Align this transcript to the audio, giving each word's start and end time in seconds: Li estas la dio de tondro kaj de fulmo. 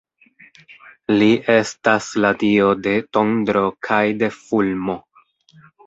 Li 1.19 1.27
estas 1.57 2.09
la 2.25 2.33
dio 2.47 2.73
de 2.89 2.97
tondro 3.19 3.65
kaj 3.89 4.05
de 4.25 4.35
fulmo. 4.43 5.03